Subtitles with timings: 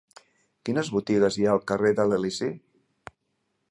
[0.69, 2.53] Quines botigues hi ha al carrer de l'Elisi?